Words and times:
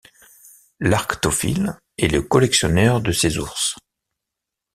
L’arctophile 0.79 1.77
est 1.99 2.07
le 2.07 2.23
collectionneur 2.23 3.01
de 3.01 3.11
ces 3.11 3.37
ours. 3.37 3.75